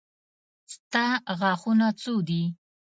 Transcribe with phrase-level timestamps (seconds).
[0.73, 1.05] ستا
[1.39, 2.43] غاښونه څو دي.